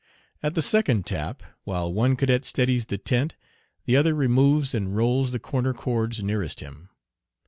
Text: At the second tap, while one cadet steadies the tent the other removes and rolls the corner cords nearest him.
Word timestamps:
At 0.41 0.55
the 0.55 0.63
second 0.63 1.05
tap, 1.05 1.43
while 1.63 1.93
one 1.93 2.15
cadet 2.15 2.43
steadies 2.43 2.87
the 2.87 2.97
tent 2.97 3.35
the 3.85 3.95
other 3.95 4.15
removes 4.15 4.73
and 4.73 4.95
rolls 4.95 5.31
the 5.31 5.37
corner 5.37 5.75
cords 5.75 6.23
nearest 6.23 6.59
him. 6.59 6.89